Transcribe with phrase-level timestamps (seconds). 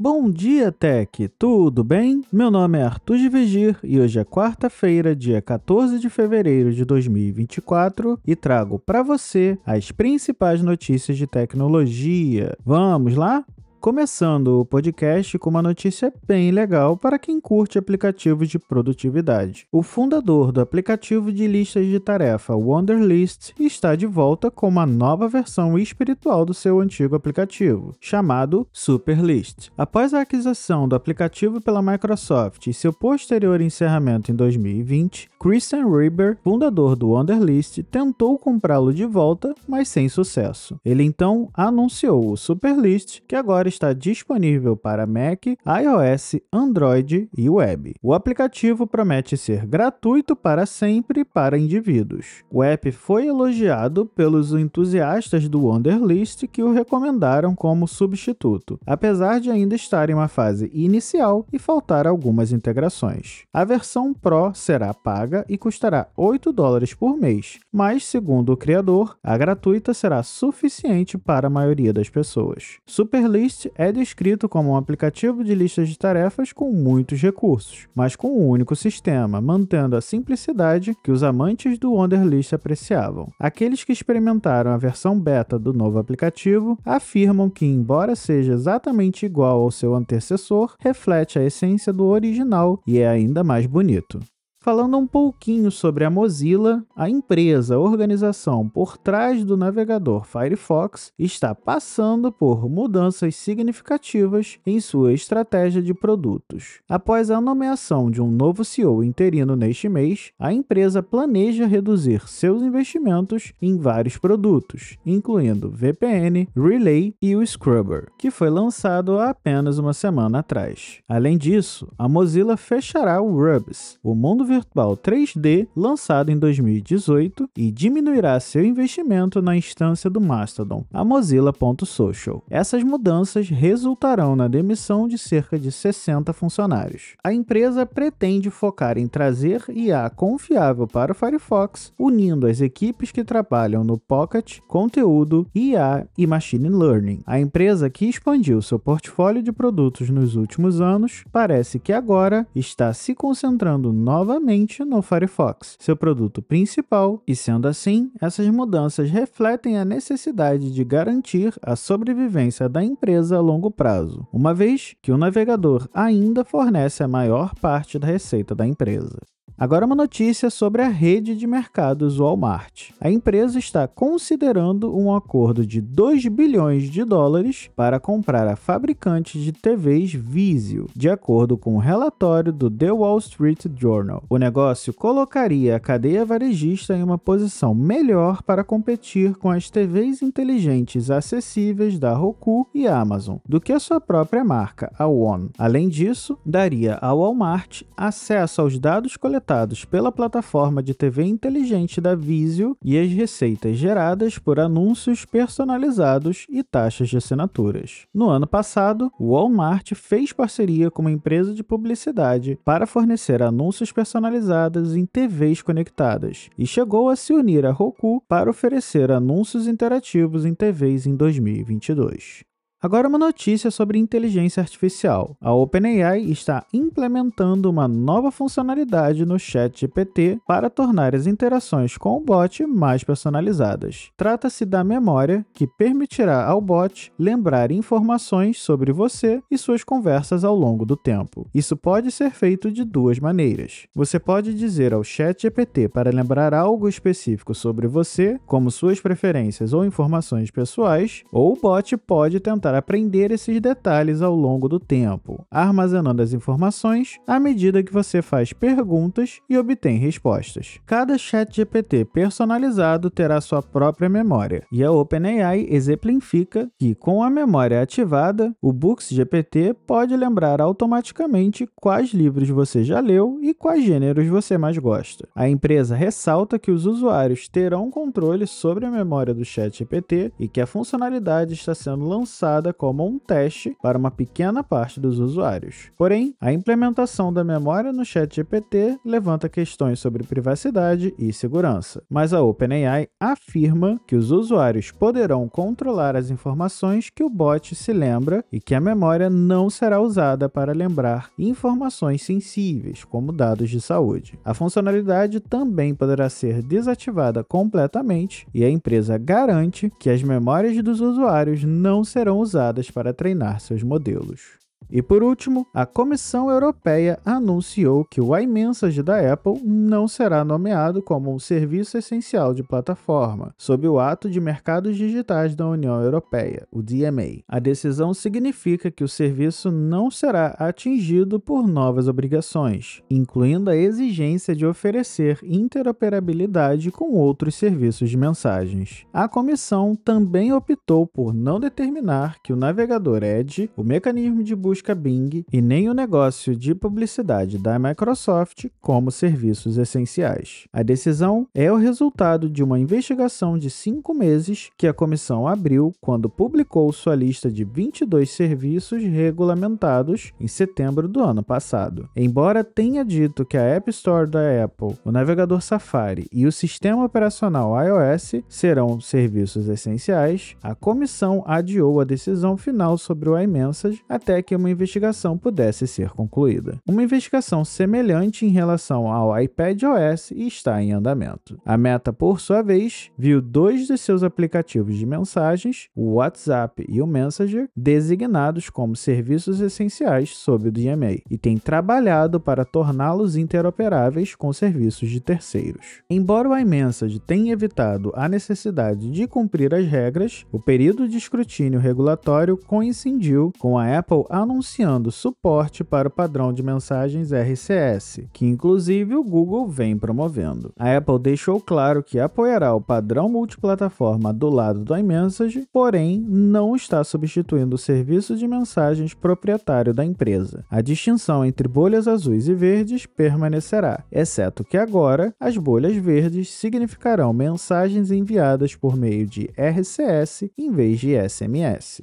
[0.00, 1.26] Bom dia, Tech!
[1.40, 2.22] Tudo bem?
[2.32, 6.84] Meu nome é Arthur de Vigir e hoje é quarta-feira, dia 14 de fevereiro de
[6.84, 12.56] 2024 e trago para você as principais notícias de tecnologia.
[12.64, 13.44] Vamos lá?
[13.80, 19.68] Começando o podcast com uma notícia bem legal para quem curte aplicativos de produtividade.
[19.70, 25.28] O fundador do aplicativo de listas de tarefa Wonderlist está de volta com uma nova
[25.28, 29.70] versão espiritual do seu antigo aplicativo, chamado Superlist.
[29.78, 36.36] Após a aquisição do aplicativo pela Microsoft e seu posterior encerramento em 2020, Christian Reber,
[36.42, 40.80] fundador do Wonderlist, tentou comprá-lo de volta, mas sem sucesso.
[40.84, 47.48] Ele então anunciou o Superlist, que agora agora está disponível para Mac, iOS, Android e
[47.48, 47.94] web.
[48.02, 52.42] O aplicativo promete ser gratuito para sempre para indivíduos.
[52.50, 59.50] O app foi elogiado pelos entusiastas do Wonderlist que o recomendaram como substituto, apesar de
[59.50, 63.42] ainda estar em uma fase inicial e faltar algumas integrações.
[63.52, 69.16] A versão Pro será paga e custará 8 dólares por mês, mas, segundo o criador,
[69.22, 72.78] a gratuita será suficiente para a maioria das pessoas.
[72.86, 78.14] Superlist List é descrito como um aplicativo de listas de tarefas com muitos recursos, mas
[78.14, 83.28] com um único sistema, mantendo a simplicidade que os amantes do Wonderlist apreciavam.
[83.38, 89.62] Aqueles que experimentaram a versão beta do novo aplicativo afirmam que, embora seja exatamente igual
[89.62, 94.20] ao seu antecessor, reflete a essência do original e é ainda mais bonito
[94.60, 101.12] falando um pouquinho sobre a Mozilla, a empresa, a organização por trás do navegador Firefox
[101.18, 106.80] está passando por mudanças significativas em sua estratégia de produtos.
[106.88, 112.62] Após a nomeação de um novo CEO interino neste mês, a empresa planeja reduzir seus
[112.62, 119.78] investimentos em vários produtos, incluindo VPN, Relay e o Scrubber, que foi lançado há apenas
[119.78, 120.98] uma semana atrás.
[121.08, 127.50] Além disso, a Mozilla fechará o Rubs, o mundo virtual virtual 3D lançado em 2018
[127.56, 132.44] e diminuirá seu investimento na instância do Mastodon, a Mozilla.social.
[132.48, 137.16] Essas mudanças resultarão na demissão de cerca de 60 funcionários.
[137.22, 143.24] A empresa pretende focar em trazer IA confiável para o Firefox, unindo as equipes que
[143.24, 147.22] trabalham no Pocket, conteúdo, IA e Machine Learning.
[147.26, 152.92] A empresa que expandiu seu portfólio de produtos nos últimos anos parece que agora está
[152.92, 154.37] se concentrando novamente
[154.84, 161.54] no Firefox, seu produto principal, e sendo assim, essas mudanças refletem a necessidade de garantir
[161.62, 167.08] a sobrevivência da empresa a longo prazo, uma vez que o navegador ainda fornece a
[167.08, 169.18] maior parte da receita da empresa.
[169.60, 172.90] Agora uma notícia sobre a rede de mercados Walmart.
[173.00, 179.36] A empresa está considerando um acordo de 2 bilhões de dólares para comprar a fabricante
[179.36, 184.22] de TVs Vizio, de acordo com o um relatório do The Wall Street Journal.
[184.30, 190.22] O negócio colocaria a cadeia varejista em uma posição melhor para competir com as TVs
[190.22, 195.50] inteligentes acessíveis da Roku e Amazon do que a sua própria marca, a One.
[195.58, 199.47] Além disso, daria ao Walmart acesso aos dados coletados
[199.90, 206.62] pela plataforma de TV inteligente da Visio e as receitas geradas por anúncios personalizados e
[206.62, 208.06] taxas de assinaturas.
[208.12, 213.90] No ano passado, o Walmart fez parceria com uma empresa de publicidade para fornecer anúncios
[213.90, 220.44] personalizados em TVs conectadas e chegou a se unir à Roku para oferecer anúncios interativos
[220.44, 222.47] em TVs em 2022.
[222.80, 225.36] Agora uma notícia sobre inteligência artificial.
[225.40, 232.16] A OpenAI está implementando uma nova funcionalidade no Chat GPT para tornar as interações com
[232.16, 234.12] o bot mais personalizadas.
[234.16, 240.54] Trata-se da memória, que permitirá ao bot lembrar informações sobre você e suas conversas ao
[240.54, 241.48] longo do tempo.
[241.52, 243.88] Isso pode ser feito de duas maneiras.
[243.92, 249.72] Você pode dizer ao Chat GPT para lembrar algo específico sobre você, como suas preferências
[249.72, 254.78] ou informações pessoais, ou o bot pode tentar tentar aprender esses detalhes ao longo do
[254.78, 260.78] tempo, armazenando as informações à medida que você faz perguntas e obtém respostas.
[260.86, 267.30] Cada chat GPT personalizado terá sua própria memória, e a OpenAI exemplifica que, com a
[267.30, 273.84] memória ativada, o Books GPT pode lembrar automaticamente quais livros você já leu e quais
[273.84, 275.28] gêneros você mais gosta.
[275.34, 280.48] A empresa ressalta que os usuários terão controle sobre a memória do chat GPT e
[280.48, 285.90] que a funcionalidade está sendo lançada como um teste para uma pequena parte dos usuários.
[285.96, 292.02] Porém, a implementação da memória no ChatGPT levanta questões sobre privacidade e segurança.
[292.08, 297.92] Mas a OpenAI afirma que os usuários poderão controlar as informações que o bot se
[297.92, 303.80] lembra e que a memória não será usada para lembrar informações sensíveis, como dados de
[303.80, 304.38] saúde.
[304.44, 311.00] A funcionalidade também poderá ser desativada completamente e a empresa garante que as memórias dos
[311.00, 312.47] usuários não serão usadas
[312.90, 314.58] para treinar seus modelos.
[314.90, 321.02] E por último, a Comissão Europeia anunciou que o iMessage da Apple não será nomeado
[321.02, 326.66] como um serviço essencial de plataforma, sob o Ato de Mercados Digitais da União Europeia,
[326.72, 327.42] o DMA.
[327.46, 334.56] A decisão significa que o serviço não será atingido por novas obrigações, incluindo a exigência
[334.56, 339.06] de oferecer interoperabilidade com outros serviços de mensagens.
[339.12, 344.77] A comissão também optou por não determinar que o navegador Edge, o mecanismo de busca
[344.78, 350.66] busca Bing e nem o negócio de publicidade da Microsoft como serviços essenciais.
[350.72, 355.92] A decisão é o resultado de uma investigação de cinco meses que a comissão abriu
[356.00, 362.08] quando publicou sua lista de 22 serviços regulamentados em setembro do ano passado.
[362.14, 367.04] Embora tenha dito que a App Store da Apple, o navegador Safari e o sistema
[367.04, 374.40] operacional iOS serão serviços essenciais, a comissão adiou a decisão final sobre o iMessage até
[374.40, 376.78] que uma uma investigação pudesse ser concluída.
[376.86, 381.58] Uma investigação semelhante em relação ao iPad OS está em andamento.
[381.64, 387.00] A Meta, por sua vez, viu dois de seus aplicativos de mensagens, o WhatsApp e
[387.00, 394.34] o Messenger, designados como serviços essenciais sob o DMA e tem trabalhado para torná-los interoperáveis
[394.34, 396.02] com serviços de terceiros.
[396.10, 401.80] Embora o iMessage tenha evitado a necessidade de cumprir as regras, o período de escrutínio
[401.80, 408.44] regulatório coincidiu com a Apple anunciando anunciando suporte para o padrão de mensagens RCS, que
[408.44, 410.72] inclusive o Google vem promovendo.
[410.76, 416.74] A Apple deixou claro que apoiará o padrão multiplataforma do lado do iMessage, porém não
[416.74, 420.64] está substituindo o serviço de mensagens proprietário da empresa.
[420.68, 427.32] A distinção entre bolhas azuis e verdes permanecerá, exceto que agora as bolhas verdes significarão
[427.32, 432.02] mensagens enviadas por meio de RCS em vez de SMS.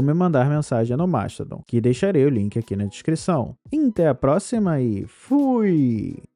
[0.01, 3.55] me me mandar mensagem no Mastodon, que deixarei o link aqui na descrição.
[3.89, 6.30] Até a próxima e fui!